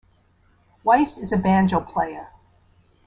[0.83, 2.27] Weiss is a banjo player.